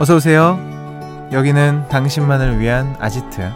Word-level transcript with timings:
어서 0.00 0.16
오세요. 0.16 0.58
여기는 1.30 1.88
당신만을 1.90 2.58
위한 2.58 2.96
아지트 3.00 3.46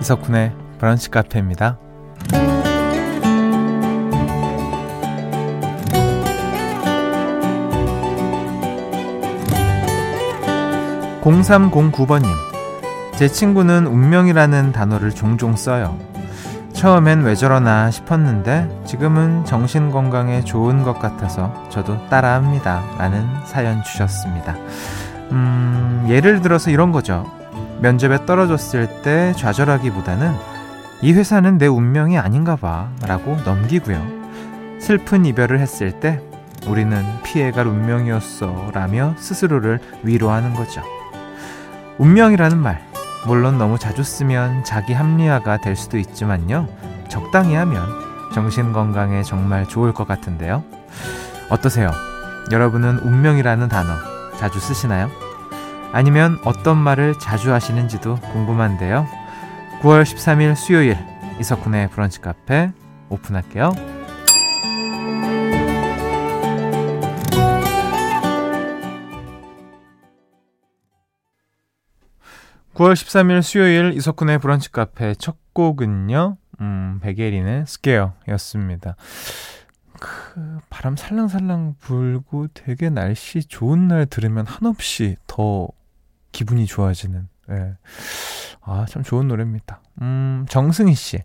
이석훈의 0.00 0.54
브런치 0.78 1.10
카페입니다. 1.10 1.76
0309번님. 11.20 12.24
제 13.16 13.28
친구는 13.28 13.86
운명이라는 13.86 14.72
단어를 14.72 15.10
종종 15.10 15.56
써요. 15.56 15.98
처음엔 16.72 17.22
왜 17.24 17.34
저러나 17.34 17.90
싶었는데 17.90 18.66
지금은 18.86 19.44
정신 19.44 19.90
건강에 19.90 20.42
좋은 20.42 20.82
것 20.82 20.98
같아서 20.98 21.52
저도 21.68 21.98
따라합니다. 22.08 22.82
라는 22.96 23.28
사연 23.44 23.82
주셨습니다. 23.82 24.56
음, 25.32 26.06
예를 26.08 26.40
들어서 26.40 26.70
이런 26.70 26.92
거죠. 26.92 27.30
면접에 27.80 28.26
떨어졌을 28.26 29.02
때 29.02 29.32
좌절하기보다는 29.36 30.34
이 31.02 31.12
회사는 31.12 31.58
내 31.58 31.66
운명이 31.66 32.18
아닌가 32.18 32.56
봐 32.56 32.88
라고 33.06 33.36
넘기고요. 33.44 34.20
슬픈 34.80 35.24
이별을 35.24 35.58
했을 35.58 35.92
때 36.00 36.20
우리는 36.66 37.04
피해갈 37.22 37.66
운명이었어 37.66 38.70
라며 38.74 39.14
스스로를 39.18 39.80
위로하는 40.02 40.54
거죠. 40.54 40.82
운명이라는 41.98 42.58
말, 42.58 42.82
물론 43.26 43.58
너무 43.58 43.78
자주 43.78 44.02
쓰면 44.02 44.64
자기 44.64 44.92
합리화가 44.92 45.58
될 45.58 45.76
수도 45.76 45.98
있지만요. 45.98 46.68
적당히 47.08 47.54
하면 47.54 47.82
정신 48.34 48.72
건강에 48.72 49.22
정말 49.22 49.66
좋을 49.66 49.92
것 49.92 50.06
같은데요. 50.06 50.62
어떠세요? 51.48 51.90
여러분은 52.52 52.98
운명이라는 52.98 53.68
단어 53.68 54.09
자주 54.40 54.58
쓰시나요? 54.58 55.10
아니면 55.92 56.40
어떤 56.46 56.78
말을 56.78 57.18
자주 57.18 57.52
하시는지도 57.52 58.14
궁금한데요. 58.32 59.06
9월 59.82 60.02
13일 60.02 60.54
수요일 60.56 60.96
이석훈의 61.38 61.90
브런치 61.90 62.22
카페 62.22 62.72
오픈할게요. 63.10 63.74
9월 72.72 72.94
13일 72.94 73.42
수요일 73.42 73.92
이석훈의 73.94 74.38
브런치 74.38 74.72
카페 74.72 75.14
첫 75.16 75.36
곡은요. 75.52 76.38
음, 76.62 76.98
베게린의 77.02 77.66
스케어였습니다. 77.66 78.96
그 80.00 80.58
바람 80.70 80.96
살랑살랑 80.96 81.76
불고 81.78 82.48
되게 82.54 82.88
날씨 82.90 83.44
좋은 83.44 83.86
날 83.88 84.06
들으면 84.06 84.46
한없이 84.46 85.16
더 85.26 85.68
기분이 86.32 86.66
좋아지는. 86.66 87.28
예. 87.50 87.74
아, 88.62 88.86
참 88.88 89.02
좋은 89.02 89.28
노래입니다. 89.28 89.80
음, 90.02 90.46
정승희 90.48 90.94
씨. 90.94 91.18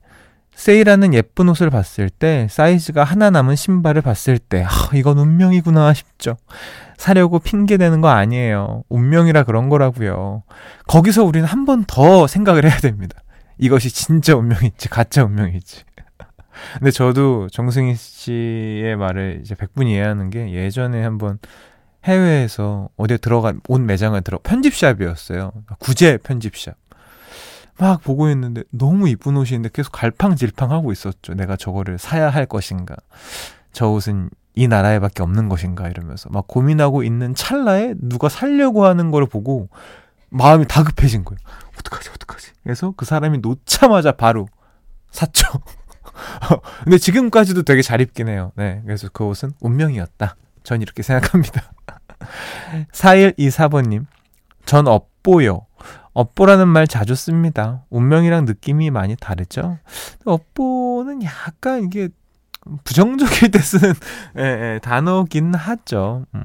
세일하는 0.53 1.14
예쁜 1.14 1.50
옷을 1.50 1.70
봤을 1.70 2.09
때, 2.09 2.48
사이즈가 2.50 3.03
하나 3.03 3.30
남은 3.30 3.56
신발을 3.58 4.02
봤을 4.02 4.38
때, 4.40 4.64
아, 4.64 4.70
이건 4.94 5.18
운명이구나 5.18 5.94
싶죠. 5.94 6.38
사려고 6.98 7.40
핑계 7.40 7.76
대는 7.78 8.00
거 8.00 8.08
아니에요. 8.09 8.84
운명이라 8.88 9.44
그런 9.44 9.68
거라고요. 9.70 10.44
거기서 10.88 11.23
우리는 11.26 11.46
한 11.48 11.66
번 11.66 11.84
더 11.88 12.26
생각을 12.28 12.64
해야 12.66 12.78
됩니다. 12.78 13.22
이것이 13.58 13.90
진짜 13.90 14.36
운명일지, 14.36 14.88
가짜 14.90 15.23
운명일지. 15.26 15.84
근데 16.80 16.92
저도 16.92 17.48
정승희 17.50 17.95
씨의 17.95 18.95
말을 18.95 19.39
이제 19.42 19.56
백분이 19.56 19.92
이해하는 19.92 20.30
게 20.30 20.52
예전에 20.52 21.03
한번 21.03 21.40
해외에서 22.03 22.90
어디에 22.97 23.18
들어간 23.18 23.62
옷 23.68 23.81
매장을 23.81 24.19
들어 24.22 24.40
편집샵이었어요. 24.44 25.52
구제 25.79 26.18
편집샵. 26.18 26.75
막 27.78 28.02
보고 28.02 28.29
있는데 28.29 28.63
너무 28.72 29.09
이쁜 29.09 29.35
옷인데 29.35 29.69
계속 29.74 29.91
갈팡질팡 29.91 30.72
하고 30.72 30.91
있었죠. 30.91 31.34
내가 31.34 31.56
저거를 31.57 31.97
사야 31.97 32.29
할 32.29 32.46
것인가. 32.46 32.96
저 33.74 33.90
옷은 33.90 34.29
이 34.53 34.68
나라에밖에 34.69 35.22
없는 35.22 35.50
것인가 35.50 35.90
이러면서 35.90 36.29
막 36.29 36.47
고민하고 36.47 37.03
있는 37.03 37.35
찰나에 37.35 37.96
누가 38.00 38.29
살려고 38.29 38.85
하는 38.85 39.12
걸 39.12 39.25
보고 39.25 39.68
마음이 40.29 40.66
다급해진 40.68 41.25
거예요. 41.25 41.40
어떡하지, 41.79 42.09
어떡하지. 42.12 42.52
그래서 42.63 42.94
그 42.96 43.06
사람이 43.06 43.40
놓자마자 43.40 44.13
바로 44.13 44.47
샀죠. 45.12 45.47
근데 46.84 46.98
지금까지도 46.98 47.64
되게 47.64 47.81
잘 47.81 48.02
입긴 48.02 48.28
해요. 48.28 48.52
네. 48.56 48.81
그래서 48.86 49.09
그 49.12 49.26
옷은 49.26 49.52
운명이었다. 49.62 50.36
전 50.64 50.81
이렇게 50.81 51.03
생각합니다. 51.03 51.72
4124번님, 52.92 54.06
전 54.66 54.88
업보요. 54.88 55.66
업보라는 56.14 56.68
말 56.68 56.88
자주 56.88 57.14
씁니다. 57.14 57.84
운명이랑 57.90 58.46
느낌이 58.46 58.90
많이 58.90 59.16
다르죠? 59.18 59.78
업보는 60.24 61.24
약간 61.24 61.84
이게 61.84 62.09
부정적일 62.84 63.52
때 63.52 63.59
쓰는 63.59 63.94
예, 64.40 64.42
예, 64.76 64.80
단어긴 64.82 65.53
하죠. 65.53 66.26
음. 66.34 66.42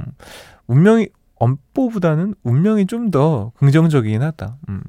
운명이, 0.66 1.08
업보보다는 1.36 2.34
운명이 2.42 2.86
좀 2.86 3.10
더 3.10 3.52
긍정적이긴 3.58 4.22
하다. 4.22 4.56
음. 4.68 4.82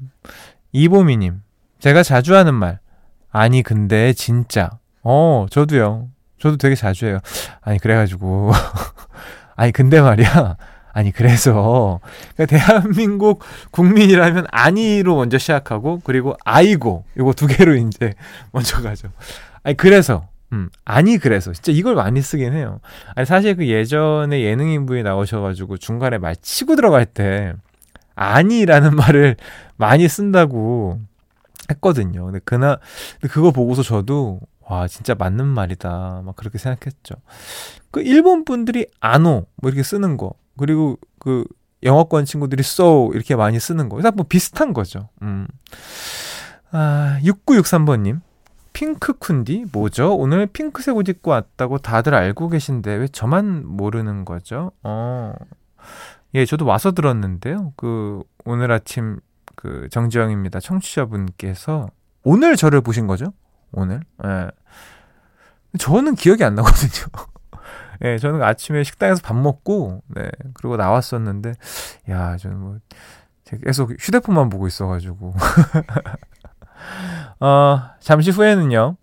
이보미님, 0.72 1.40
제가 1.78 2.02
자주 2.02 2.34
하는 2.36 2.54
말. 2.54 2.78
아니, 3.32 3.62
근데 3.62 4.12
진짜. 4.12 4.70
어, 5.02 5.46
저도요. 5.50 6.08
저도 6.38 6.56
되게 6.56 6.74
자주 6.74 7.06
해요. 7.06 7.18
아니, 7.60 7.78
그래가지고. 7.78 8.52
아니, 9.56 9.72
근데 9.72 10.00
말이야. 10.00 10.56
아니 10.94 11.10
그래서 11.10 12.00
그러니까 12.36 12.58
대한민국 12.58 13.42
국민이라면 13.70 14.46
아니로 14.50 15.16
먼저 15.16 15.38
시작하고 15.38 16.00
그리고 16.04 16.36
아이고 16.44 17.04
요거 17.16 17.32
두 17.32 17.46
개로 17.46 17.74
이제 17.74 18.12
먼저 18.52 18.82
가죠. 18.82 19.08
아니 19.62 19.76
그래서 19.76 20.28
음, 20.52 20.68
아니 20.84 21.16
그래서 21.16 21.52
진짜 21.52 21.72
이걸 21.72 21.94
많이 21.94 22.20
쓰긴 22.20 22.52
해요. 22.52 22.80
아니 23.14 23.24
사실 23.24 23.56
그 23.56 23.66
예전에 23.66 24.42
예능 24.42 24.68
인부에 24.68 25.02
나오셔가지고 25.02 25.78
중간에 25.78 26.18
말 26.18 26.36
치고 26.36 26.76
들어갈 26.76 27.06
때 27.06 27.54
아니라는 28.14 28.94
말을 28.96 29.36
많이 29.76 30.06
쓴다고 30.08 31.00
했거든요. 31.70 32.24
근데 32.26 32.40
그나 32.44 32.78
근데 33.20 33.32
그거 33.32 33.50
보고서 33.50 33.82
저도 33.82 34.40
와 34.60 34.88
진짜 34.88 35.14
맞는 35.14 35.46
말이다 35.46 36.22
막 36.24 36.36
그렇게 36.36 36.58
생각했죠. 36.58 37.14
그 37.90 38.00
일본 38.02 38.44
분들이 38.44 38.86
아노 39.00 39.46
뭐 39.56 39.70
이렇게 39.70 39.82
쓰는 39.82 40.16
거 40.16 40.34
그리고 40.56 40.98
그 41.18 41.44
영어권 41.82 42.24
친구들이 42.24 42.60
so 42.60 43.10
이렇게 43.14 43.36
많이 43.36 43.58
쓰는 43.58 43.88
거. 43.88 43.98
뭐 44.14 44.26
비슷한 44.28 44.72
거죠. 44.72 45.08
음. 45.22 45.46
아, 46.70 47.18
6963번님. 47.22 48.20
핑크 48.72 49.12
쿤디? 49.18 49.68
뭐죠? 49.70 50.16
오늘 50.16 50.46
핑크색 50.46 50.96
옷 50.96 51.08
입고 51.08 51.30
왔다고 51.30 51.78
다들 51.78 52.14
알고 52.14 52.48
계신데 52.48 52.94
왜 52.94 53.08
저만 53.08 53.66
모르는 53.66 54.24
거죠? 54.24 54.72
어. 54.82 55.34
예, 56.34 56.46
저도 56.46 56.64
와서 56.64 56.92
들었는데요. 56.92 57.74
그 57.76 58.22
오늘 58.46 58.72
아침 58.72 59.20
그 59.62 59.88
정지영입니다. 59.92 60.58
청취자분께서 60.58 61.86
오늘 62.24 62.56
저를 62.56 62.80
보신 62.80 63.06
거죠? 63.06 63.32
오늘? 63.70 64.00
예. 64.24 64.50
저는 65.78 66.16
기억이 66.16 66.42
안 66.42 66.56
나거든요. 66.56 67.06
예, 68.04 68.18
저는 68.18 68.42
아침에 68.42 68.82
식당에서 68.82 69.22
밥 69.22 69.36
먹고, 69.36 70.02
네, 70.08 70.28
그리고 70.54 70.76
나왔었는데, 70.76 71.54
야, 72.08 72.36
저는 72.38 72.58
뭐, 72.58 72.78
계속 73.64 73.92
휴대폰만 74.00 74.48
보고 74.48 74.66
있어가지고. 74.66 75.32
어, 77.38 77.80
잠시 78.00 78.32
후에는요, 78.32 78.96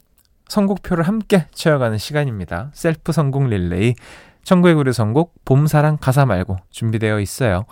선곡표를 0.50 1.07
함께 1.07 1.48
채워가는 1.51 1.98
시간입니다. 1.98 2.72
셀프 2.74 3.13
선곡 3.13 3.48
릴레이. 3.48 3.95
천국의 4.50 4.74
구리 4.74 4.94
선곡 4.94 5.46
봄사랑 5.46 5.98
가사 6.01 6.25
말고 6.25 6.57
준비되어 6.72 7.19
있어요. 7.19 7.66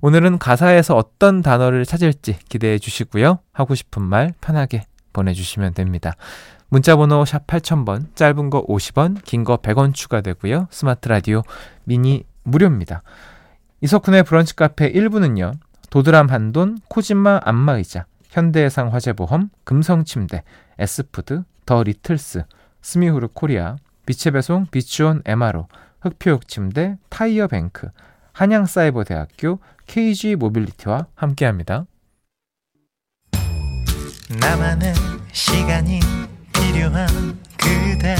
오늘은 0.00 0.38
가사에서 0.38 0.96
어떤 0.96 1.42
단어를 1.42 1.84
찾을지 1.84 2.38
기대해 2.48 2.78
주시고요. 2.78 3.40
하고 3.52 3.74
싶은 3.74 4.00
말 4.02 4.32
편하게 4.40 4.86
보내주시면 5.12 5.74
됩니다. 5.74 6.14
문자번호 6.70 7.26
샵 7.26 7.46
8000번, 7.46 8.16
짧은 8.16 8.48
거 8.48 8.64
50원, 8.64 9.22
긴 9.24 9.44
거 9.44 9.58
100원 9.58 9.92
추가되고요. 9.92 10.68
스마트 10.70 11.06
라디오 11.08 11.42
미니 11.84 12.24
무료입니다. 12.44 13.02
이석훈의 13.82 14.22
브런치 14.22 14.56
카페 14.56 14.90
1부는요. 14.90 15.52
도드람 15.90 16.30
한돈, 16.30 16.78
코지마 16.88 17.40
안마의자, 17.44 18.06
현대해상 18.30 18.90
화재보험, 18.90 19.50
금성침대, 19.64 20.44
에스푸드, 20.78 21.42
더 21.66 21.82
리틀스, 21.82 22.44
스미후르 22.80 23.28
코리아, 23.34 23.76
빛의 24.06 24.32
배송, 24.32 24.64
비추온 24.70 25.20
MRO, 25.26 25.68
흙표흙침대, 26.02 26.98
타이어뱅크, 27.08 27.88
한양사이버대학교, 28.32 29.58
KG 29.86 30.36
모빌리티와 30.36 31.06
함께합니다. 31.14 31.86
나만의 34.40 34.94
시간이 35.32 36.00
필요한 36.52 37.06
그대. 37.56 38.16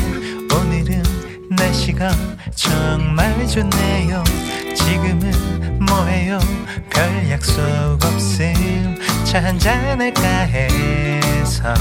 오늘은 0.55 1.02
날씨가 1.50 2.11
정말 2.55 3.46
좋네요. 3.46 4.23
지금은 4.76 5.78
뭐해요? 5.85 6.38
별 6.90 7.31
약속 7.31 7.62
없음. 8.05 8.96
차 9.25 9.43
한잔할까 9.43 10.23
해서 10.23 11.75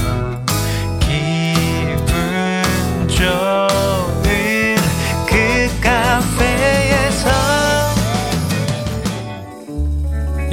기분 1.00 2.62
좋 3.08 4.01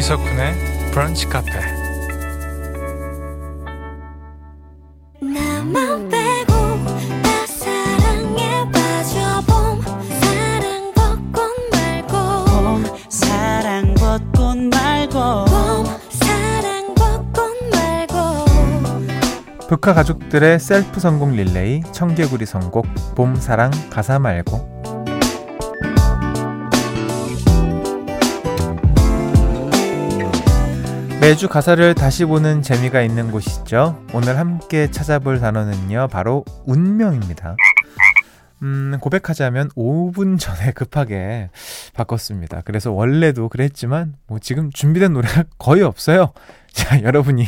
이석훈의 0.10 0.56
브런치 0.92 1.28
카페. 1.28 1.52
북카 19.68 19.94
가족들의 19.94 20.60
셀프 20.60 21.00
성공 21.00 21.36
릴레이 21.36 21.84
청개구리 21.92 22.48
선곡 22.48 22.88
봄 23.14 23.36
사랑 23.36 23.70
가사 23.92 24.18
말고 24.18 24.79
매주 31.22 31.50
가사를 31.50 31.96
다시 31.96 32.24
보는 32.24 32.62
재미가 32.62 33.02
있는 33.02 33.30
곳이죠. 33.30 34.02
오늘 34.14 34.38
함께 34.38 34.90
찾아볼 34.90 35.42
단어는요, 35.42 36.08
바로 36.10 36.46
운명입니다. 36.66 37.58
음, 38.62 38.98
고백하자면 39.02 39.70
5분 39.72 40.40
전에 40.40 40.72
급하게 40.74 41.50
바꿨습니다. 41.94 42.62
그래서 42.64 42.94
원래도 42.94 43.50
그랬지만, 43.50 44.16
뭐 44.28 44.40
지금 44.40 44.72
준비된 44.72 45.12
노래가 45.12 45.44
거의 45.60 45.82
없어요. 45.84 46.32
자, 46.72 47.02
여러분이 47.02 47.46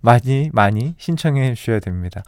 많이, 0.00 0.50
많이 0.52 0.94
신청해 0.98 1.54
주셔야 1.54 1.80
됩니다. 1.80 2.22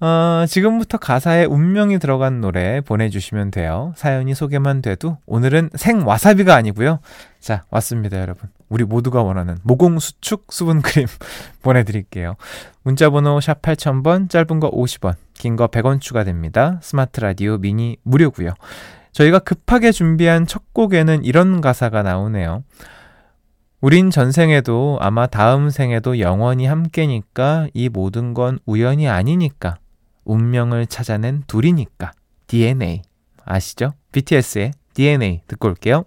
어, 0.00 0.44
지금부터 0.48 0.98
가사에 0.98 1.44
운명이 1.44 2.00
들어간 2.00 2.40
노래 2.40 2.80
보내주시면 2.80 3.52
돼요. 3.52 3.92
사연이 3.96 4.34
소개만 4.34 4.82
돼도 4.82 5.18
오늘은 5.26 5.70
생 5.76 6.04
와사비가 6.04 6.54
아니고요. 6.54 6.98
자, 7.38 7.64
왔습니다, 7.70 8.18
여러분. 8.20 8.50
우리 8.72 8.84
모두가 8.84 9.22
원하는 9.22 9.58
모공 9.62 9.98
수축 9.98 10.46
수분크림 10.50 11.06
보내드릴게요. 11.62 12.36
문자번호 12.82 13.38
샵 13.40 13.60
8000번, 13.60 14.30
짧은 14.30 14.60
거 14.60 14.70
50원, 14.70 15.14
긴 15.34 15.56
거 15.56 15.66
100원 15.66 16.00
추가됩니다. 16.00 16.78
스마트 16.82 17.20
라디오 17.20 17.58
미니 17.58 17.98
무료고요. 18.02 18.54
저희가 19.12 19.40
급하게 19.40 19.92
준비한 19.92 20.46
첫 20.46 20.72
곡에는 20.72 21.22
이런 21.24 21.60
가사가 21.60 22.02
나오네요. 22.02 22.64
우린 23.82 24.10
전생에도 24.10 24.96
아마 25.02 25.26
다음 25.26 25.68
생에도 25.68 26.18
영원히 26.18 26.64
함께니까 26.64 27.66
이 27.74 27.90
모든 27.90 28.32
건 28.32 28.58
우연이 28.64 29.06
아니니까 29.08 29.76
운명을 30.24 30.86
찾아낸 30.86 31.42
둘이니까 31.46 32.12
DNA 32.46 33.02
아시죠? 33.44 33.92
BTS의 34.12 34.70
DNA 34.94 35.42
듣고 35.46 35.68
올게요. 35.68 36.04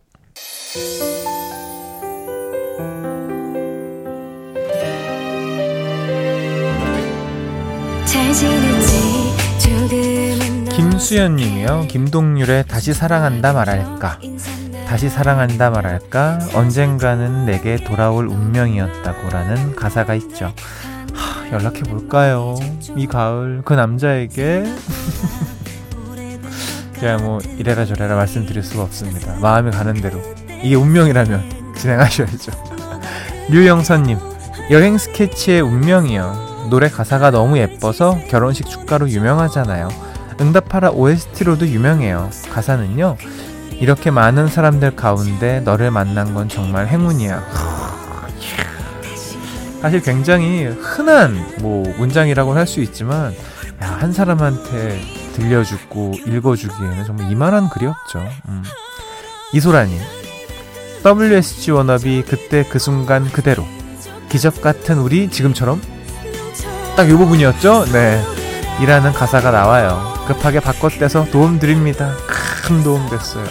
김수연 10.75 11.35
님이요. 11.35 11.85
김동률의 11.87 12.65
다시 12.67 12.93
사랑한다 12.93 13.53
말할까. 13.53 14.19
다시 14.87 15.09
사랑한다 15.09 15.71
말할까 15.71 16.39
언젠가는 16.53 17.45
내게 17.45 17.77
돌아올 17.77 18.27
운명이었다고라는 18.27 19.75
가사가 19.75 20.13
있죠. 20.15 20.53
하, 21.13 21.49
연락해 21.51 21.81
볼까요? 21.81 22.55
이 22.95 23.07
가을 23.07 23.61
그 23.65 23.73
남자에게 23.73 24.63
제가 26.99 27.17
뭐 27.17 27.39
이래라 27.57 27.85
저래라 27.85 28.15
말씀드릴 28.15 28.63
수가 28.63 28.83
없습니다. 28.83 29.35
마음이 29.41 29.71
가는 29.71 29.93
대로 29.95 30.21
이게 30.61 30.75
운명이라면 30.75 31.73
진행하셔야죠. 31.75 32.51
류영선님 33.49 34.17
여행 34.71 34.97
스케치의 34.97 35.61
운명이요. 35.61 36.54
노래 36.69 36.89
가사가 36.89 37.31
너무 37.31 37.57
예뻐서 37.57 38.19
결혼식 38.29 38.67
축가로 38.69 39.09
유명하잖아요. 39.09 39.89
응답하라 40.41 40.91
OST로도 40.91 41.67
유명해요. 41.67 42.29
가사는요. 42.51 43.17
이렇게 43.79 44.09
많은 44.11 44.47
사람들 44.47 44.95
가운데 44.95 45.59
너를 45.61 45.91
만난 45.91 46.33
건 46.33 46.49
정말 46.49 46.87
행운이야. 46.87 47.43
사실 49.81 50.01
굉장히 50.01 50.65
흔한 50.65 51.35
뭐 51.59 51.83
문장이라고 51.97 52.55
할 52.55 52.65
수 52.65 52.81
있지만 52.81 53.33
야, 53.83 53.97
한 53.99 54.11
사람한테 54.13 54.99
들려주고 55.35 56.13
읽어주기에는 56.25 57.05
정말 57.05 57.31
이만한 57.31 57.69
글이 57.69 57.85
없죠. 57.85 58.19
음. 58.47 58.63
이소라님 59.53 59.99
WSG 61.05 61.71
워너비 61.71 62.23
그때 62.27 62.63
그 62.67 62.79
순간 62.79 63.29
그대로 63.31 63.63
기적 64.29 64.61
같은 64.61 64.97
우리 64.97 65.29
지금처럼 65.29 65.79
딱이 66.95 67.11
부분이었죠. 67.13 67.85
네. 67.91 68.21
이라는 68.81 69.11
가사가 69.11 69.51
나와요. 69.51 70.13
급하게 70.27 70.59
바꿔떼서 70.59 71.25
도움 71.25 71.59
드립니다. 71.59 72.13
큰 72.63 72.83
도움 72.83 73.09
됐어요. 73.09 73.45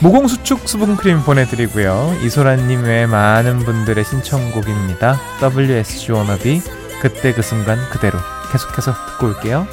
모공수축 0.00 0.68
수분크림 0.68 1.22
보내드리고요. 1.24 2.18
이소라님 2.22 2.84
외에 2.84 3.06
많은 3.06 3.58
분들의 3.60 4.04
신청곡입니다. 4.04 5.18
WSG 5.42 6.12
워너비 6.12 6.62
그때 7.02 7.32
그 7.32 7.42
순간 7.42 7.78
그대로 7.90 8.18
계속해서 8.52 8.92
듣고 8.92 9.26
올게요. 9.26 9.66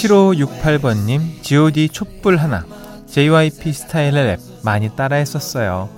7568번님, 0.00 1.42
god 1.42 1.88
촛불 1.90 2.38
하나, 2.38 2.64
JYP 3.10 3.72
스타일의 3.72 4.12
랩 4.12 4.40
많이 4.64 4.94
따라 4.94 5.16
했었어요. 5.16 5.88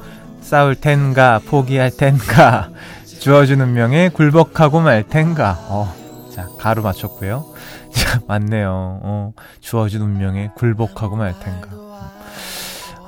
싸울 0.41 0.75
텐가, 0.75 1.41
포기할 1.47 1.91
텐가, 1.91 2.71
주어주는 3.21 3.73
명에 3.73 4.09
굴복하고 4.09 4.81
말 4.81 5.05
텐가. 5.05 5.57
어, 5.69 5.95
자, 6.35 6.49
가루 6.59 6.83
맞췄고요. 6.83 7.45
자, 7.93 8.21
맞네요. 8.27 9.01
어, 9.03 9.33
주어진 9.61 10.01
운명에 10.01 10.51
굴복하고 10.57 11.17
말 11.17 11.39
텐가. 11.39 11.69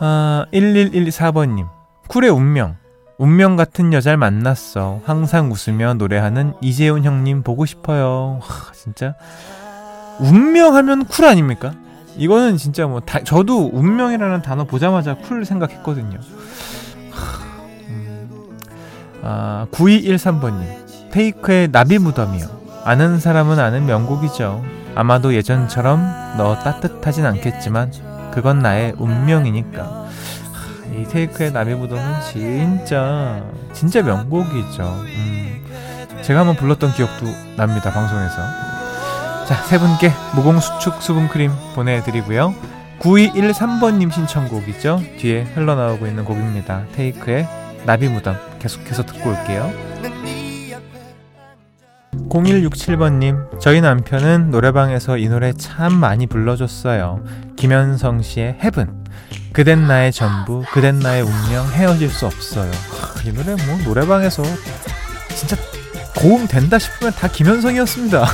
아, 0.00 0.46
1114번님. 0.52 1.66
쿨의 2.08 2.30
운명. 2.30 2.76
운명 3.16 3.56
같은 3.56 3.92
여자를 3.92 4.18
만났어. 4.18 5.00
항상 5.04 5.50
웃으며 5.50 5.94
노래하는 5.94 6.54
이재훈 6.61 7.04
형님 7.04 7.42
보고 7.42 7.64
싶어요. 7.64 8.40
하, 8.42 8.73
진짜. 8.73 9.14
운명 10.18 10.76
하면 10.76 11.06
쿨 11.06 11.25
아닙니까? 11.25 11.73
이거는 12.16 12.56
진짜 12.56 12.87
뭐, 12.87 13.00
다, 13.00 13.21
저도 13.25 13.71
운명이라는 13.73 14.42
단어 14.42 14.64
보자마자 14.64 15.14
쿨 15.16 15.44
생각했거든요. 15.44 16.18
아, 19.23 19.66
9213번님. 19.73 21.11
테이크의 21.11 21.71
나비 21.73 21.99
무덤이요. 21.99 22.47
아는 22.85 23.18
사람은 23.18 23.59
아는 23.59 23.87
명곡이죠. 23.87 24.62
아마도 24.94 25.35
예전처럼 25.35 26.37
너 26.37 26.59
따뜻하진 26.59 27.25
않겠지만 27.25 27.92
그건 28.33 28.59
나의 28.59 28.94
운명이니까. 28.99 30.04
이 30.92 31.04
테이크의 31.04 31.52
나비 31.52 31.75
무덤은 31.75 32.21
진짜 32.30 33.42
진짜 33.73 34.02
명곡이죠. 34.02 34.83
음, 34.83 35.64
제가 36.23 36.40
한번 36.40 36.56
불렀던 36.56 36.92
기억도 36.92 37.26
납니다 37.56 37.90
방송에서. 37.92 38.74
자, 39.46 39.56
세 39.64 39.78
분께 39.78 40.10
무공수축 40.34 41.02
수분크림 41.02 41.50
보내드리고요. 41.74 42.54
9213번님 43.00 44.10
신청곡이죠. 44.10 45.02
뒤에 45.18 45.42
흘러나오고 45.42 46.06
있는 46.06 46.24
곡입니다. 46.24 46.84
테이크의 46.94 47.46
나비 47.84 48.08
무덤 48.08 48.36
계속해서 48.58 49.04
듣고 49.04 49.30
올게요. 49.30 49.70
0167번님, 52.30 53.60
저희 53.60 53.80
남편은 53.80 54.50
노래방에서 54.50 55.18
이 55.18 55.28
노래 55.28 55.52
참 55.52 55.92
많이 55.92 56.26
불러줬어요. 56.26 57.22
김현성 57.56 58.22
씨의 58.22 58.58
헤븐. 58.62 59.04
그댄 59.52 59.86
나의 59.86 60.10
전부, 60.10 60.64
그댄 60.72 60.98
나의 61.00 61.22
운명, 61.22 61.66
헤어질 61.70 62.08
수 62.08 62.26
없어요. 62.26 62.70
이 63.24 63.32
노래 63.32 63.54
뭐 63.66 63.78
노래방에서 63.84 64.42
진짜 65.36 65.56
고음 66.16 66.46
된다 66.48 66.78
싶으면 66.78 67.12
다 67.12 67.28
김현성이었습니다. 67.28 68.24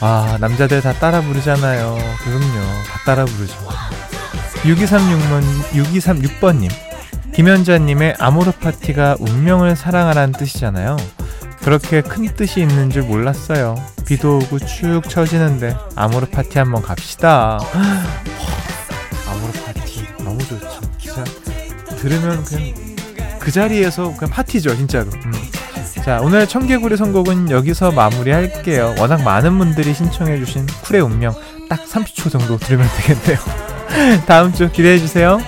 아, 0.00 0.38
남자들 0.40 0.80
다 0.80 0.92
따라 0.94 1.20
부르잖아요. 1.20 1.98
그럼요. 2.24 2.82
다 2.86 3.00
따라 3.04 3.24
부르죠. 3.24 3.54
6236번, 4.62 5.42
6236번님. 5.72 6.70
김현자님의 7.34 8.16
아모르 8.18 8.50
파티가 8.52 9.16
운명을 9.20 9.76
사랑하라는 9.76 10.32
뜻이잖아요. 10.32 10.96
그렇게 11.62 12.00
큰 12.00 12.26
뜻이 12.34 12.60
있는 12.60 12.90
줄 12.90 13.02
몰랐어요. 13.02 13.76
비도 14.06 14.38
오고 14.38 14.58
축 14.60 15.02
처지는데 15.08 15.76
아모르 15.94 16.26
파티 16.26 16.58
한번 16.58 16.82
갑시다. 16.82 17.58
아모르 19.28 19.52
파티 19.64 20.06
너무 20.24 20.38
좋죠. 20.46 20.80
진짜 20.98 21.24
들으면 21.98 22.42
그냥 22.44 22.74
그 23.38 23.50
자리에서 23.50 24.14
그냥 24.16 24.30
파티죠, 24.34 24.76
진짜로. 24.76 25.10
음. 25.26 25.32
자, 26.04 26.18
오늘 26.22 26.48
청개구리 26.48 26.96
선곡은 26.96 27.50
여기서 27.50 27.92
마무리할게요. 27.92 28.94
워낙 28.98 29.22
많은 29.22 29.58
분들이 29.58 29.92
신청해주신 29.92 30.66
쿨의 30.84 31.02
운명 31.02 31.34
딱 31.68 31.84
30초 31.84 32.30
정도 32.30 32.56
들으면 32.56 32.88
되겠네요. 32.96 33.38
다음 34.26 34.52
주 34.52 34.70
기대해주세요. 34.72 35.38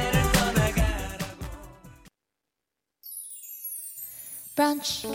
브런치 4.54 5.08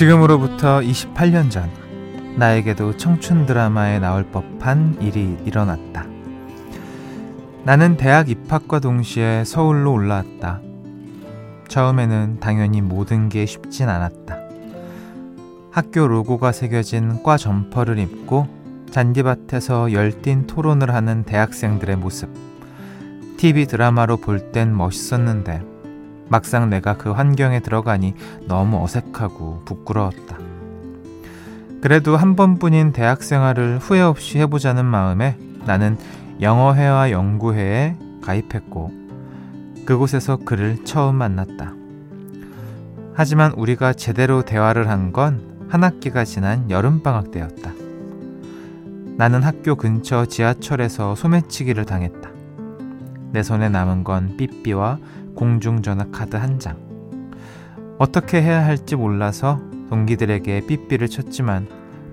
지금으로부터 0.00 0.80
28년 0.80 1.50
전 1.50 1.70
나에게도 2.38 2.96
청춘 2.96 3.44
드라마에 3.44 3.98
나올 3.98 4.24
법한 4.24 4.96
일이 5.02 5.36
일어났다. 5.44 6.06
나는 7.64 7.98
대학 7.98 8.30
입학과 8.30 8.78
동시에 8.78 9.44
서울로 9.44 9.92
올라왔다. 9.92 10.62
처음에는 11.68 12.38
당연히 12.40 12.80
모든 12.80 13.28
게 13.28 13.44
쉽진 13.44 13.90
않았다. 13.90 14.38
학교 15.70 16.08
로고가 16.08 16.52
새겨진 16.52 17.22
과 17.22 17.36
점퍼를 17.36 17.98
입고 17.98 18.48
잔디밭에서 18.90 19.92
열띤 19.92 20.46
토론을 20.46 20.94
하는 20.94 21.24
대학생들의 21.24 21.96
모습. 21.96 22.30
TV 23.36 23.66
드라마로 23.66 24.16
볼 24.16 24.50
땐 24.50 24.74
멋있었는데 24.74 25.69
막상 26.30 26.70
내가 26.70 26.96
그 26.96 27.10
환경에 27.10 27.60
들어가니 27.60 28.14
너무 28.46 28.82
어색하고 28.82 29.62
부끄러웠다. 29.66 30.38
그래도 31.82 32.16
한 32.16 32.36
번뿐인 32.36 32.92
대학 32.92 33.22
생활을 33.22 33.78
후회 33.78 34.00
없이 34.00 34.38
해보자는 34.38 34.84
마음에 34.86 35.36
나는 35.66 35.98
영어회화 36.40 37.10
연구회에 37.10 37.96
가입했고 38.22 38.92
그곳에서 39.84 40.36
그를 40.38 40.84
처음 40.84 41.16
만났다. 41.16 41.74
하지만 43.12 43.52
우리가 43.52 43.92
제대로 43.92 44.42
대화를 44.42 44.88
한 44.88 45.12
건 45.12 45.50
한 45.70 45.84
학기가 45.84 46.24
지난 46.24 46.68
여름방학 46.68 47.30
때였다. 47.30 47.72
나는 49.16 49.44
학교 49.44 49.76
근처 49.76 50.26
지하철에서 50.26 51.14
소매치기를 51.14 51.84
당했다. 51.84 52.28
내 53.30 53.44
손에 53.44 53.68
남은 53.68 54.02
건 54.02 54.36
삐삐와 54.36 54.98
공중전화 55.40 56.08
카드 56.12 56.36
한 56.36 56.58
장. 56.58 56.76
어떻게 57.98 58.42
해야 58.42 58.62
할지 58.62 58.94
몰라서 58.94 59.58
동기들에게 59.88 60.66
삐삐를 60.66 61.08
쳤지만 61.08 61.66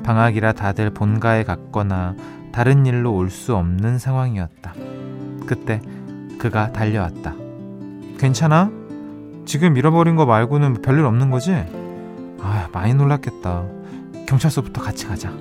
방학이라 0.03 0.53
다들 0.53 0.91
본가에 0.91 1.43
갔거나 1.43 2.15
다른 2.53 2.85
일로 2.85 3.13
올 3.13 3.29
수 3.29 3.53
없는 3.53 3.99
상황이었다. 3.99 4.73
그때 5.45 5.81
그가 6.39 6.71
달려왔다. 6.71 7.35
괜찮아? 8.17 8.71
지금 9.45 9.75
잃어버린 9.75 10.15
거 10.15 10.25
말고는 10.25 10.81
별일 10.81 11.03
없는 11.03 11.29
거지? 11.29 11.53
아, 12.39 12.69
많이 12.71 12.93
놀랐겠다. 12.93 13.65
경찰서부터 14.25 14.81
같이 14.81 15.05
가자. 15.05 15.31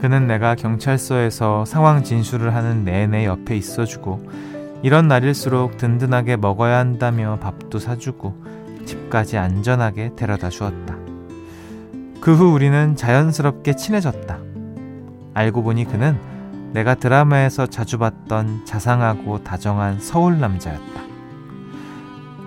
그는 0.00 0.26
내가 0.26 0.54
경찰서에서 0.54 1.64
상황 1.64 2.04
진술을 2.04 2.54
하는 2.54 2.84
내내 2.84 3.24
옆에 3.24 3.56
있어주고 3.56 4.52
이런 4.82 5.08
날일수록 5.08 5.76
든든하게 5.76 6.36
먹어야 6.36 6.78
한다며 6.78 7.38
밥도 7.40 7.78
사주고 7.78 8.34
집까지 8.84 9.38
안전하게 9.38 10.16
데려다 10.16 10.48
주었다. 10.48 10.96
그 12.20 12.34
후 12.34 12.52
우리는 12.52 12.94
자연스럽게 12.96 13.74
친해졌다. 13.74 14.38
알고 15.34 15.62
보니 15.62 15.84
그는 15.84 16.18
내가 16.72 16.94
드라마에서 16.94 17.66
자주 17.66 17.98
봤던 17.98 18.64
자상하고 18.64 19.42
다정한 19.44 20.00
서울 20.00 20.40
남자였다. 20.40 21.02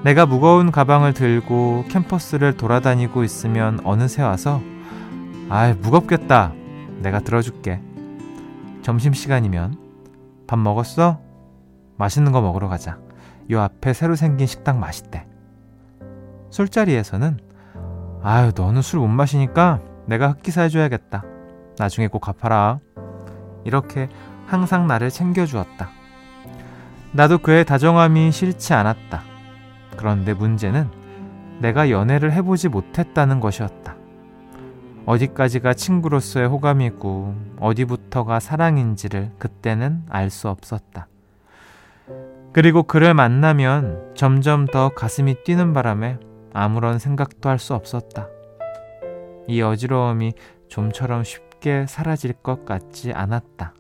내가 0.04 0.26
무거운 0.26 0.72
가방을 0.72 1.14
들고 1.14 1.86
캠퍼스를 1.90 2.58
돌아다니고 2.58 3.24
있으면 3.24 3.80
어느새 3.84 4.22
와서 4.22 4.62
아이 5.50 5.74
무겁겠다. 5.74 6.54
내가 7.02 7.20
들어줄게. 7.20 7.82
점심시간이면 8.82 9.78
밥 10.48 10.60
먹었어? 10.60 11.25
맛있는 11.98 12.32
거 12.32 12.42
먹으러 12.42 12.68
가자. 12.68 12.98
요 13.52 13.62
앞에 13.62 13.94
새로 13.94 14.16
생긴 14.16 14.48
식당 14.48 14.80
맛있대. 14.80 15.26
술자리에서는 16.50 17.40
아유 18.24 18.52
너는 18.56 18.82
술 18.82 19.00
못 19.00 19.08
마시니까 19.08 19.82
내가 20.08 20.32
흑기사 20.32 20.64
해줘야겠다. 20.64 21.24
나중에 21.78 22.08
꼭 22.08 22.20
갚아라. 22.20 22.80
이렇게 23.66 24.10
항상 24.46 24.88
나를 24.88 25.10
챙겨주었다. 25.10 25.90
나도 27.12 27.38
그의 27.40 27.66
다정함이 27.66 28.32
싫지 28.32 28.74
않았다. 28.74 29.22
그런데 29.98 30.34
문제는 30.34 30.90
내가 31.60 31.90
연애를 31.90 32.34
해보지 32.34 32.70
못했다는 32.70 33.40
것이었다. 33.40 33.96
어디까지가 35.06 35.74
친구로서의 35.76 36.48
호감이고 36.48 37.36
어디부터가 37.60 38.40
사랑인지를 38.40 39.32
그때는 39.38 40.04
알 40.10 40.30
수 40.30 40.50
없었다. 40.50 41.08
그리고 42.56 42.84
그를 42.84 43.14
만나면 43.14 44.14
점점 44.16 44.66
더 44.66 44.88
가슴이 44.88 45.44
뛰는 45.44 45.74
바람에 45.74 46.20
아무런 46.54 47.00
생각도 47.00 47.50
할 47.50 47.60
수 47.60 47.74
없었다. 47.74 48.30
이 49.50 49.62
어지러움이 49.62 50.32
좀처럼 50.70 51.26
쉽게 51.26 51.86
사라질 51.86 52.32
것 52.32 52.64
같지 52.64 53.12
않았다. 53.12 53.74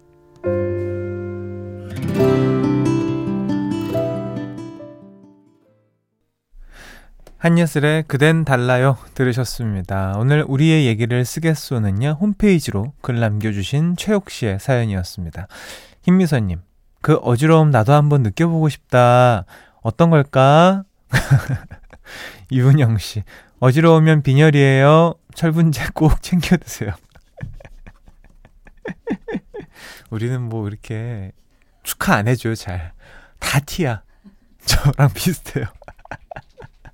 한예슬의 7.38 8.04
그댄 8.10 8.44
달라요 8.44 8.98
들으셨습니다. 9.14 10.16
오늘 10.18 10.44
우리의 10.46 10.86
얘기를 10.86 11.24
쓰겠소는요 11.24 12.18
홈페이지로 12.20 12.92
글 13.00 13.22
남겨주신 13.22 13.96
최옥 13.96 14.30
씨의 14.30 14.60
사연이었습니다. 14.60 15.48
김미선님 16.02 16.60
그 17.06 17.18
어지러움 17.18 17.70
나도 17.70 17.94
한번 17.94 18.24
느껴보고 18.24 18.68
싶다. 18.68 19.46
어떤 19.84 20.10
걸까? 20.10 20.86
이은영 22.50 22.98
씨. 22.98 23.22
어지러우면 23.60 24.24
빈혈이에요. 24.24 25.14
철분제 25.36 25.90
꼭 25.94 26.24
챙겨 26.24 26.58
드세요. 26.58 26.94
우리는 30.10 30.42
뭐 30.42 30.68
이렇게 30.68 31.32
축하 31.84 32.16
안 32.16 32.28
해줘요, 32.28 32.56
잘. 32.56 32.94
다 33.38 33.60
티야. 33.60 34.02
저랑 34.66 35.14
비슷해요. 35.14 35.66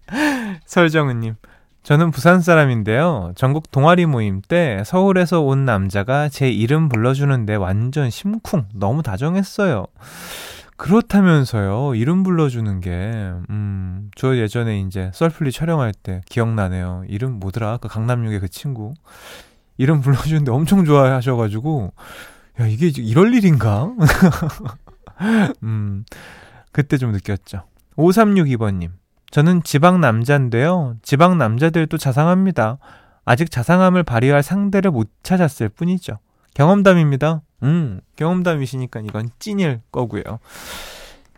설정은님. 0.67 1.35
저는 1.83 2.11
부산 2.11 2.41
사람인데요. 2.41 3.33
전국 3.35 3.71
동아리 3.71 4.05
모임 4.05 4.41
때 4.41 4.83
서울에서 4.85 5.41
온 5.41 5.65
남자가 5.65 6.29
제 6.29 6.49
이름 6.49 6.89
불러주는데 6.89 7.55
완전 7.55 8.09
심쿵. 8.09 8.65
너무 8.75 9.01
다정했어요. 9.01 9.87
그렇다면서요. 10.77 11.93
이름 11.95 12.23
불러주는 12.23 12.79
게, 12.81 12.91
음, 13.49 14.09
저 14.15 14.35
예전에 14.35 14.79
이제 14.79 15.11
썰풀리 15.13 15.51
촬영할 15.51 15.93
때 15.93 16.21
기억나네요. 16.27 17.03
이름 17.07 17.33
뭐더라? 17.39 17.77
그 17.77 17.87
강남역의 17.87 18.39
그 18.39 18.47
친구. 18.47 18.93
이름 19.77 20.01
불러주는데 20.01 20.51
엄청 20.51 20.85
좋아하셔가지고, 20.85 21.93
야, 22.59 22.67
이게 22.67 22.87
이럴 22.87 23.33
일인가? 23.35 23.91
음, 25.61 26.03
그때 26.71 26.97
좀 26.97 27.11
느꼈죠. 27.11 27.63
5362번님. 27.97 28.89
저는 29.31 29.63
지방 29.63 30.01
남자인데요. 30.01 30.97
지방 31.01 31.37
남자들도 31.37 31.97
자상합니다. 31.97 32.77
아직 33.23 33.49
자상함을 33.49 34.03
발휘할 34.03 34.43
상대를 34.43 34.91
못 34.91 35.09
찾았을 35.23 35.69
뿐이죠. 35.69 36.19
경험담입니다. 36.53 37.41
음, 37.63 38.01
경험담이시니까 38.17 38.99
이건 39.01 39.29
찐일 39.39 39.81
거고요. 39.91 40.23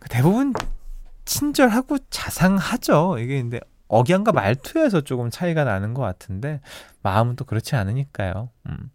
대부분 0.09 0.53
친절하고 1.25 1.97
자상하죠. 2.09 3.19
이게 3.19 3.41
근데 3.41 3.59
억양과 3.87 4.31
말투에서 4.31 5.01
조금 5.01 5.29
차이가 5.29 5.63
나는 5.63 5.93
것 5.93 6.01
같은데 6.01 6.61
마음은 7.03 7.35
또 7.35 7.45
그렇지 7.45 7.75
않으니까요. 7.75 8.49
음. 8.67 8.89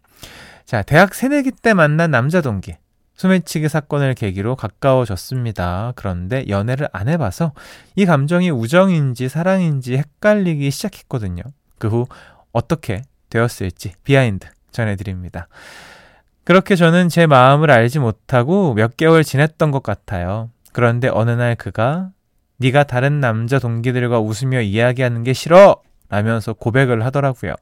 자, 0.64 0.82
대학 0.82 1.14
새내기 1.14 1.52
때 1.52 1.72
만난 1.72 2.10
남자 2.10 2.40
동기. 2.40 2.76
소매치기 3.18 3.68
사건을 3.68 4.14
계기로 4.14 4.56
가까워졌습니다. 4.56 5.92
그런데 5.96 6.44
연애를 6.48 6.88
안 6.92 7.08
해봐서 7.08 7.52
이 7.96 8.06
감정이 8.06 8.50
우정인지 8.50 9.28
사랑인지 9.28 9.98
헷갈리기 9.98 10.70
시작했거든요. 10.70 11.42
그 11.78 11.88
후 11.88 12.06
어떻게 12.52 13.02
되었을지 13.28 13.92
behind 14.04 14.48
전해드립니다. 14.70 15.48
그렇게 16.44 16.76
저는 16.76 17.08
제 17.08 17.26
마음을 17.26 17.70
알지 17.70 17.98
못하고 17.98 18.72
몇 18.74 18.96
개월 18.96 19.22
지냈던 19.24 19.70
것 19.70 19.82
같아요. 19.82 20.50
그런데 20.72 21.08
어느 21.08 21.30
날 21.32 21.56
그가 21.56 22.10
네가 22.58 22.84
다른 22.84 23.20
남자 23.20 23.58
동기들과 23.58 24.20
웃으며 24.20 24.62
이야기하는 24.62 25.24
게 25.24 25.32
싫어! 25.32 25.82
라면서 26.08 26.54
고백을 26.54 27.04
하더라고요. 27.04 27.54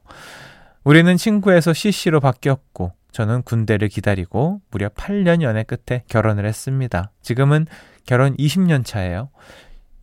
우리는 0.83 1.17
친구에서 1.17 1.73
CC로 1.73 2.21
바뀌었고 2.21 2.93
저는 3.17 3.41
군대를 3.41 3.87
기다리고 3.87 4.61
무려 4.69 4.89
8년 4.89 5.41
연애 5.41 5.63
끝에 5.63 6.03
결혼을 6.07 6.45
했습니다. 6.45 7.09
지금은 7.23 7.65
결혼 8.05 8.37
20년 8.37 8.85
차예요. 8.85 9.29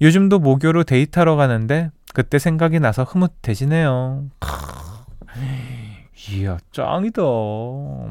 요즘도 0.01 0.41
모교로 0.41 0.83
데이트하러 0.83 1.37
가는데 1.37 1.93
그때 2.13 2.41
생각이 2.41 2.81
나서 2.81 3.05
흐뭇해지네요. 3.05 4.31
이야, 6.33 6.59
짱이다. 6.73 7.23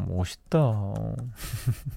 멋있다. 0.07 0.93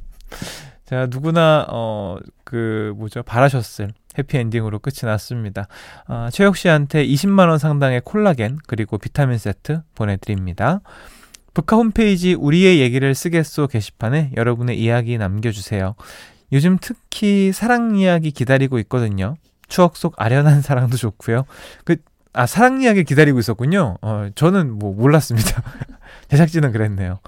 자, 0.84 1.06
누구나, 1.08 1.64
어, 1.68 2.16
그, 2.42 2.92
뭐죠, 2.96 3.22
바라셨을 3.22 3.92
해피엔딩으로 4.18 4.80
끝이 4.80 4.98
났습니다. 5.04 5.68
아, 6.08 6.28
최혁 6.32 6.56
씨한테 6.56 7.06
20만원 7.06 7.58
상당의 7.58 8.00
콜라겐, 8.04 8.58
그리고 8.66 8.98
비타민 8.98 9.38
세트 9.38 9.82
보내드립니다. 9.94 10.80
북카 11.56 11.76
홈페이지 11.76 12.34
우리의 12.34 12.80
얘기를 12.80 13.14
쓰겠소 13.14 13.68
게시판에 13.68 14.32
여러분의 14.36 14.78
이야기 14.78 15.16
남겨주세요. 15.16 15.94
요즘 16.52 16.76
특히 16.78 17.50
사랑 17.50 17.96
이야기 17.96 18.30
기다리고 18.30 18.78
있거든요. 18.80 19.36
추억 19.66 19.96
속 19.96 20.12
아련한 20.18 20.60
사랑도 20.60 20.98
좋고요. 20.98 21.46
그, 21.86 21.96
아, 22.34 22.44
사랑 22.44 22.82
이야기 22.82 23.04
기다리고 23.04 23.38
있었군요. 23.38 23.96
어, 24.02 24.28
저는 24.34 24.70
뭐 24.70 24.92
몰랐습니다. 24.92 25.62
제작진은 26.28 26.72
그랬네요. 26.72 27.20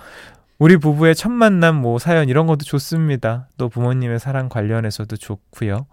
우리 0.59 0.77
부부의 0.77 1.15
첫 1.15 1.31
만남 1.31 1.77
뭐 1.77 1.99
사연 1.99 2.29
이런 2.29 2.47
것도 2.47 2.67
좋습니다. 2.67 3.49
또 3.57 3.71
부모님의 3.71 4.21
사랑 4.21 4.51
관련해서도 4.51 5.17
좋고요. 5.17 5.87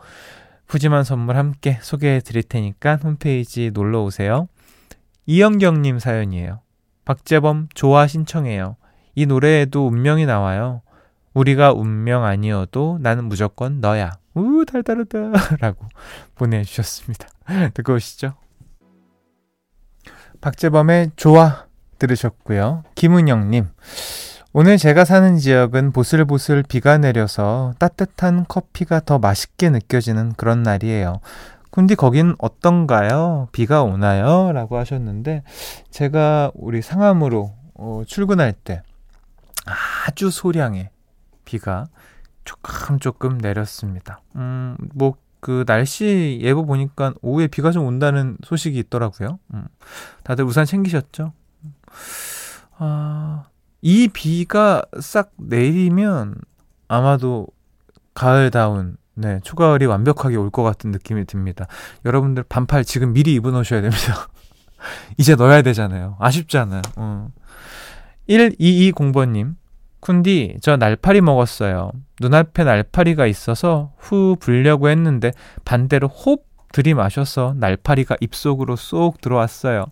푸짐한 0.68 1.06
선물 1.06 1.38
함께 1.38 1.80
소개해 1.82 2.20
드릴 2.20 2.44
테니까 2.44 2.98
홈페이지 2.98 3.72
놀러 3.74 4.04
오세요. 4.04 4.50
이영경님 5.26 6.00
사연이에요. 6.00 6.65
박재범 7.06 7.70
좋아 7.74 8.08
신청해요. 8.08 8.78
이 9.16 9.26
노래에도 9.26 9.88
운명이 9.88 10.26
나와요. 10.26 10.82
우리가 11.34 11.74
운명 11.74 12.24
아니어도 12.24 12.98
나는 13.02 13.26
무조건 13.26 13.80
너야. 13.80 14.12
우 14.34 14.66
달달하다 14.66 15.58
라고 15.62 15.86
보내주셨습니다. 16.36 17.28
듣고 17.74 17.94
오시죠. 17.94 18.34
박재범의 20.42 21.12
좋아 21.16 21.66
들으셨고요. 21.98 22.84
김은영님 22.96 23.70
오늘 24.54 24.78
제가 24.78 25.04
사는 25.04 25.38
지역은 25.38 25.92
보슬보슬 25.92 26.64
비가 26.64 26.98
내려서 26.98 27.74
따뜻한 27.78 28.46
커피가 28.48 29.02
더 29.02 29.20
맛있게 29.20 29.70
느껴지는 29.70 30.34
그런 30.34 30.64
날이에요. 30.64 31.20
근데 31.76 31.94
거긴 31.94 32.36
어떤가요? 32.38 33.50
비가 33.52 33.84
오나요? 33.84 34.54
라고 34.54 34.78
하셨는데, 34.78 35.44
제가 35.90 36.52
우리 36.56 36.82
상암으로 36.82 37.54
어, 37.74 38.04
출근할 38.08 38.54
때 38.54 38.82
아주 40.08 40.32
소량의 40.32 40.90
비가 41.44 41.88
조금 42.46 42.98
조금 43.00 43.38
내렸습니다. 43.38 44.22
음, 44.38 44.78
뭐, 44.94 45.16
그 45.42 45.66
날씨 45.68 46.40
예보 46.42 46.66
보니까 46.66 47.14
오후에 47.22 47.48
비가 47.48 47.72
좀 47.72 47.86
온다는 47.86 48.38
소식이 48.46 48.80
있더라고요. 48.80 49.38
음, 49.54 49.68
다들 50.24 50.46
우산 50.46 50.64
챙기셨죠? 50.64 51.34
아, 52.78 53.48
이 53.82 54.08
비가 54.08 54.82
싹 55.02 55.34
내리면 55.36 56.36
아마도 56.88 57.48
가을다운 58.14 58.96
네, 59.16 59.40
초가을이 59.44 59.86
완벽하게 59.86 60.36
올 60.36 60.50
것 60.52 60.64
같은 60.64 60.92
느낌이 60.92 61.26
듭니다. 61.26 61.68
여러분들 62.06 62.44
반팔 62.48 62.84
지금 62.86 63.14
미리 63.14 63.34
입어 63.36 63.52
놓으셔야 63.52 63.82
됩니다. 63.82 64.28
이제 65.18 65.36
넣어야 65.36 65.62
되잖아요. 65.62 66.16
아쉽잖아요. 66.20 66.82
어. 66.98 67.30
1220번님, 68.30 69.56
쿤디, 70.02 70.58
저 70.62 70.78
날파리 70.78 71.22
먹었어요. 71.22 71.92
눈앞에 72.22 72.64
날파리가 72.64 73.26
있어서 73.28 73.94
후 73.98 74.36
불려고 74.40 74.90
했는데 74.90 75.32
반대로 75.64 76.08
홉 76.08 76.46
들이마셔서 76.74 77.56
날파리가 77.58 78.18
입속으로 78.20 78.76
쏙 78.76 79.22
들어왔어요. 79.22 79.86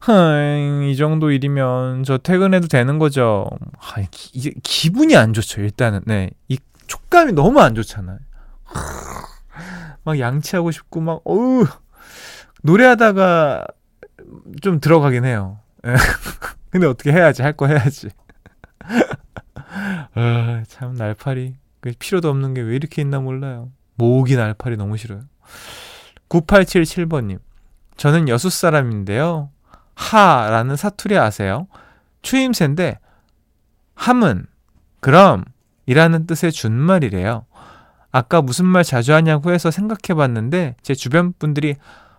흥, 0.00 0.86
이 0.90 0.96
정도 0.96 1.30
일이면 1.30 2.04
저 2.04 2.18
퇴근해도 2.18 2.68
되는 2.68 2.98
거죠. 2.98 3.48
아, 3.78 4.00
이게 4.32 4.52
기분이 4.62 5.16
안 5.16 5.32
좋죠, 5.32 5.60
일단은. 5.60 6.00
네. 6.06 6.30
이 6.48 6.58
촉감이 6.86 7.32
너무 7.32 7.60
안 7.60 7.74
좋잖아요. 7.74 8.18
막 10.04 10.18
양치하고 10.18 10.70
싶고 10.70 11.00
막 11.00 11.20
어우 11.24 11.66
노래하다가 12.62 13.66
좀 14.62 14.80
들어가긴 14.80 15.24
해요. 15.24 15.58
예. 15.86 15.94
근데 16.70 16.86
어떻게 16.86 17.12
해야지 17.12 17.42
할 17.42 17.52
거 17.54 17.66
해야지. 17.66 18.08
아, 20.14 20.62
참 20.66 20.94
날파리 20.94 21.54
그 21.80 21.92
필요도 21.98 22.28
없는 22.28 22.54
게 22.54 22.60
왜 22.62 22.74
이렇게 22.76 23.02
있나 23.02 23.20
몰라요. 23.20 23.70
모기 23.94 24.36
날파리 24.36 24.76
너무 24.76 24.96
싫어요. 24.96 25.22
9877번님 26.28 27.38
저는 27.96 28.28
여수 28.28 28.50
사람인데요. 28.50 29.50
하라는 29.94 30.76
사투리 30.76 31.18
아세요? 31.18 31.66
추임새인데 32.22 32.98
함은 33.94 34.46
그럼 35.00 35.44
이라는 35.86 36.26
뜻의 36.26 36.52
준말이래요. 36.52 37.46
아까 38.18 38.42
무슨 38.42 38.66
말 38.66 38.82
자주 38.82 39.14
하냐고 39.14 39.52
해서 39.52 39.70
생각해 39.70 40.16
봤는데 40.16 40.74
제 40.82 40.94
주변 40.94 41.32
분들이 41.38 41.76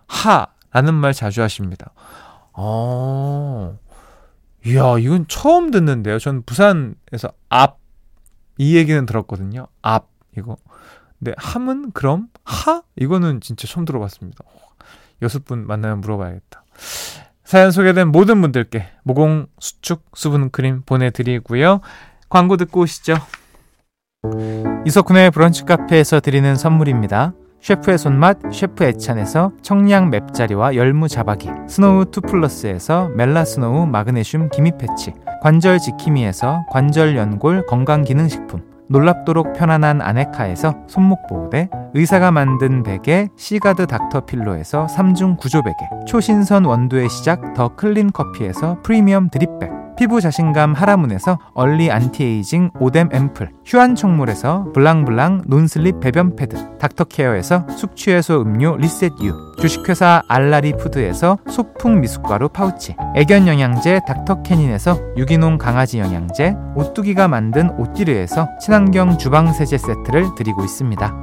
하 0.08 0.46
라는 0.72 0.94
말 0.94 1.12
자주 1.12 1.42
하십니다. 1.42 1.92
어, 2.54 3.78
이야, 4.64 4.98
이건 4.98 5.26
처음 5.28 5.70
듣는데요. 5.70 6.18
전 6.18 6.42
부산에서 6.42 7.32
앞, 7.48 7.78
이 8.56 8.76
얘기는 8.76 9.04
들었거든요. 9.04 9.66
앞, 9.82 10.08
이거. 10.38 10.56
근데 11.18 11.34
함은 11.36 11.92
그럼? 11.92 12.28
하? 12.44 12.82
이거는 12.96 13.40
진짜 13.40 13.66
처음 13.68 13.84
들어봤습니다. 13.84 14.42
여섯 15.20 15.44
분 15.44 15.66
만나면 15.66 16.00
물어봐야겠다. 16.00 16.64
사연 17.44 17.72
소개된 17.72 18.08
모든 18.08 18.40
분들께 18.40 18.88
모공 19.02 19.48
수축 19.58 20.04
수분 20.14 20.50
크림 20.50 20.82
보내드리고요. 20.82 21.80
광고 22.30 22.56
듣고 22.56 22.80
오시죠. 22.80 23.16
이석훈의 24.86 25.30
브런치 25.30 25.64
카페에서 25.64 26.20
드리는 26.20 26.54
선물입니다. 26.54 27.32
셰프의 27.62 27.96
손맛 27.96 28.38
셰프 28.52 28.84
애찬에서 28.84 29.52
청량 29.62 30.10
맵자리와 30.10 30.76
열무 30.76 31.08
자박이 31.08 31.48
스노우 31.68 32.06
투 32.06 32.20
플러스에서 32.20 33.08
멜라스노우 33.16 33.86
마그네슘 33.86 34.50
기미 34.50 34.72
패치 34.78 35.12
관절 35.42 35.78
지킴이에서 35.78 36.66
관절 36.70 37.16
연골 37.16 37.66
건강기능식품 37.66 38.62
놀랍도록 38.88 39.52
편안한 39.52 40.02
아네카에서 40.02 40.74
손목 40.86 41.26
보호대 41.26 41.68
의사가 41.94 42.30
만든 42.30 42.82
베개 42.82 43.28
시가드 43.36 43.86
닥터필로에서 43.86 44.86
3중 44.86 45.38
구조 45.38 45.62
베개 45.62 46.06
초신선 46.06 46.64
원두의 46.64 47.08
시작 47.08 47.54
더 47.54 47.74
클린 47.74 48.10
커피에서 48.12 48.78
프리미엄 48.82 49.28
drip 49.30 49.58
bag 49.58 49.79
피부 50.00 50.18
자신감 50.22 50.72
하라문에서 50.72 51.38
early 51.52 51.90
anti-aging 51.90 52.70
오뎀 52.80 53.10
앰플 53.12 53.50
휴안 53.66 53.94
청물에서 53.94 54.72
블랑블랑 54.72 55.42
non-slip 55.44 56.00
배변 56.00 56.36
패드 56.36 56.78
닥터케어에서 56.78 57.66
숙취해소 57.68 58.40
음료 58.40 58.78
리셋유 58.78 59.56
주식회사 59.60 60.22
알라리 60.26 60.72
푸드에서 60.78 61.36
소풍 61.50 62.00
미숫가루 62.00 62.48
파우치 62.48 62.96
애견 63.14 63.46
영양제 63.46 64.00
닥터캐닌에서 64.06 64.96
유기농 65.18 65.58
강아지 65.58 65.98
영양제 65.98 66.54
오뚜기가 66.76 67.28
만든 67.28 67.68
오띠르에서 67.78 68.48
친환경 68.58 69.18
주방 69.18 69.52
세제 69.52 69.76
세트를 69.76 70.34
드리고 70.34 70.64
있습니다. 70.64 71.14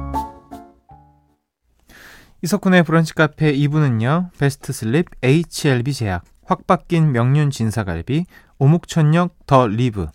이석훈의 2.42 2.84
브런치 2.84 3.14
카페 3.14 3.52
2부는요. 3.52 4.30
베스트 4.38 4.72
슬립 4.72 5.06
HLB 5.24 5.92
제약 5.92 6.22
확 6.48 6.66
바뀐 6.66 7.12
명륜 7.12 7.50
진사갈비 7.50 8.24
오목천역 8.58 9.46
더 9.46 9.66
리브 9.66 10.08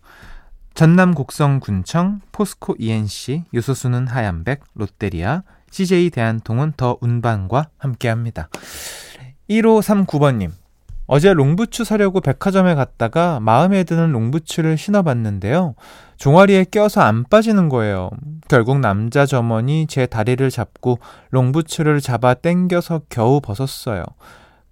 전남 0.73 1.13
곡성군청 1.13 2.21
포스코 2.31 2.75
E&C 2.77 3.43
요소수는 3.53 4.07
하얀백 4.07 4.61
롯데리아 4.73 5.43
CJ 5.71 6.09
대한통운 6.11 6.73
더 6.75 6.97
운반과 7.01 7.69
함께합니다. 7.77 8.49
1539번님 9.49 10.51
어제 11.05 11.33
롱부츠 11.33 11.83
사려고 11.83 12.21
백화점에 12.21 12.75
갔다가 12.75 13.39
마음에 13.39 13.83
드는 13.83 14.11
롱부츠를 14.11 14.77
신어봤는데요. 14.77 15.75
종아리에 16.17 16.65
껴서 16.71 17.01
안 17.01 17.25
빠지는 17.25 17.69
거예요. 17.69 18.09
결국 18.47 18.79
남자 18.79 19.25
점원이 19.25 19.87
제 19.87 20.05
다리를 20.05 20.49
잡고 20.49 20.99
롱부츠를 21.31 21.99
잡아 21.99 22.33
당겨서 22.33 23.01
겨우 23.09 23.41
벗었어요. 23.41 24.03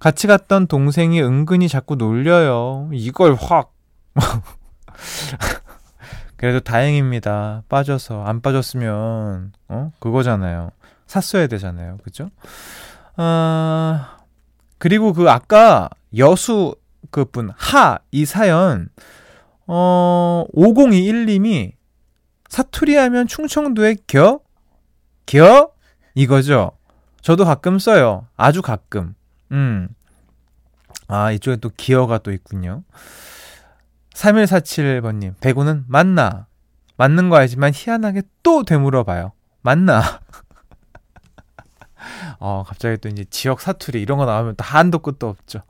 같이 0.01 0.25
갔던 0.25 0.65
동생이 0.65 1.21
은근히 1.21 1.69
자꾸 1.69 1.95
놀려요. 1.95 2.89
이걸 2.91 3.35
확. 3.35 3.71
그래도 6.37 6.59
다행입니다. 6.59 7.61
빠져서. 7.69 8.23
안 8.23 8.41
빠졌으면, 8.41 9.53
어? 9.67 9.91
그거잖아요. 9.99 10.71
샀어야 11.05 11.45
되잖아요. 11.45 11.99
그죠? 12.03 12.31
아, 13.15 14.17
그리고 14.79 15.13
그 15.13 15.29
아까 15.29 15.87
여수 16.17 16.75
그분, 17.11 17.51
하, 17.55 17.99
이 18.09 18.25
사연, 18.25 18.89
어, 19.67 20.45
5021님이 20.55 21.73
사투리 22.49 22.95
하면 22.95 23.27
충청도의 23.27 23.97
겨? 24.07 24.39
겨? 25.27 25.69
이거죠. 26.15 26.71
저도 27.21 27.45
가끔 27.45 27.77
써요. 27.77 28.25
아주 28.35 28.63
가끔. 28.63 29.13
음. 29.51 29.89
아, 31.07 31.31
이쪽에 31.31 31.57
또 31.57 31.69
기어가 31.75 32.19
또 32.19 32.31
있군요. 32.31 32.83
3147번님, 34.13 35.35
배구는 35.39 35.85
맞나? 35.87 36.47
맞는 36.97 37.29
거 37.29 37.37
알지만 37.37 37.71
희한하게 37.73 38.23
또 38.43 38.63
되물어봐요. 38.63 39.31
맞나? 39.61 40.01
어, 42.39 42.63
갑자기 42.65 42.97
또 42.97 43.09
이제 43.09 43.25
지역 43.29 43.61
사투리 43.61 44.01
이런 44.01 44.17
거 44.17 44.25
나오면 44.25 44.55
또 44.55 44.63
한도 44.63 44.99
끝도 44.99 45.29
없죠. 45.29 45.61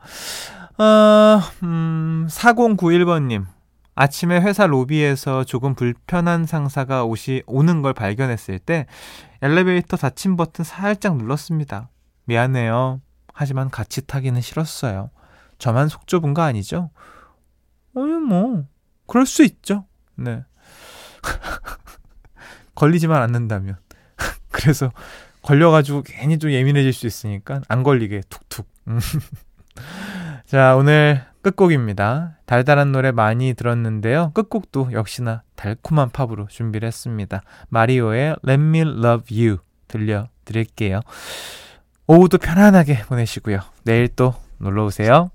어, 0.78 1.42
음, 1.64 2.28
4091번님. 2.30 3.46
아침에 3.94 4.40
회사 4.40 4.68
로비에서 4.68 5.44
조금 5.44 5.76
불편한 5.76 6.46
상사가 6.46 7.04
오시, 7.04 7.44
오는 7.46 7.82
걸 7.82 7.94
발견했을 7.94 8.60
때 8.60 8.88
엘리베이터 9.42 9.98
닫힌 9.98 10.38
버튼 10.38 10.64
살짝 10.64 11.18
눌렀습니다. 11.18 11.90
미안해요. 12.26 13.02
하지만 13.34 13.70
같이 13.70 14.06
타기는 14.06 14.40
싫었어요. 14.42 15.10
저만 15.58 15.88
속 15.88 16.08
좁은 16.08 16.34
거 16.34 16.42
아니죠? 16.42 16.90
어이, 17.96 18.12
뭐, 18.12 18.66
그럴 19.08 19.26
수 19.26 19.44
있죠. 19.44 19.86
네. 20.16 20.44
걸리지만 22.76 23.22
않는다면. 23.22 23.78
그래서 24.52 24.92
걸려가지고 25.42 26.04
괜히 26.04 26.40
좀 26.40 26.52
예민해질 26.52 26.94
수 26.94 27.08
있으니까 27.08 27.62
안 27.68 27.84
걸리게 27.84 28.22
툭툭. 28.30 28.68
음. 28.88 29.00
자, 30.46 30.76
오늘 30.76 31.24
끝곡입니다. 31.42 32.38
달달한 32.46 32.92
노래 32.92 33.12
많이 33.12 33.54
들었는데요. 33.54 34.32
끝곡도 34.34 34.92
역시나 34.92 35.44
달콤한 35.56 36.10
팝으로 36.10 36.48
준비를 36.48 36.88
했습니다. 36.88 37.42
마리오의 37.70 38.36
Let 38.48 38.62
Me 38.62 38.82
Love 38.82 39.46
You 39.46 39.58
들려드릴게요. 39.88 41.02
오후도 42.08 42.38
편안하게 42.38 43.04
보내시고요. 43.04 43.60
내일 43.84 44.08
또 44.10 44.34
놀러 44.58 44.86
오세요. 44.86 45.32